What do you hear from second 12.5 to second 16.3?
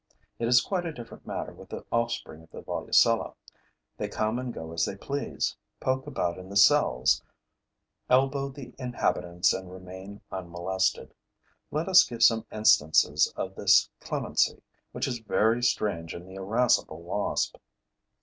instances of this clemency, which is very strange in